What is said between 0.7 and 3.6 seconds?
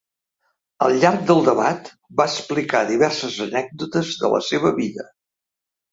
Al llarg del debat va explicar diverses